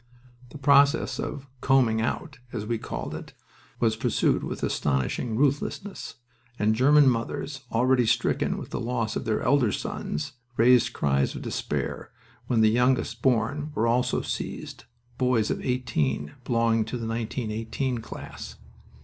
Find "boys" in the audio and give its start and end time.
15.19-15.51